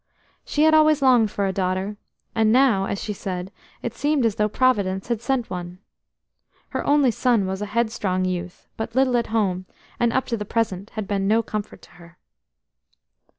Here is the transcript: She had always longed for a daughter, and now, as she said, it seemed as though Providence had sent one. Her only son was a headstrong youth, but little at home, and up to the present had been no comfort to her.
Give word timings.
She 0.43 0.63
had 0.63 0.73
always 0.73 1.03
longed 1.03 1.29
for 1.29 1.45
a 1.45 1.53
daughter, 1.53 1.95
and 2.33 2.51
now, 2.51 2.85
as 2.85 2.99
she 3.03 3.13
said, 3.13 3.51
it 3.83 3.93
seemed 3.93 4.25
as 4.25 4.33
though 4.33 4.49
Providence 4.49 5.09
had 5.09 5.21
sent 5.21 5.51
one. 5.51 5.77
Her 6.69 6.83
only 6.87 7.11
son 7.11 7.45
was 7.45 7.61
a 7.61 7.67
headstrong 7.67 8.25
youth, 8.25 8.67
but 8.77 8.95
little 8.95 9.15
at 9.15 9.27
home, 9.27 9.67
and 9.99 10.11
up 10.11 10.25
to 10.25 10.37
the 10.37 10.43
present 10.43 10.89
had 10.97 11.07
been 11.07 11.27
no 11.27 11.43
comfort 11.43 11.83
to 11.83 11.91
her. 12.01 12.17